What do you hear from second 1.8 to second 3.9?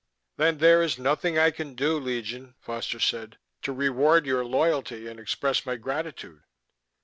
Legion," Foster said, "to